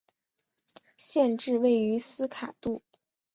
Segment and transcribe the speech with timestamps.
[0.97, 2.81] 县治位于斯卡杜。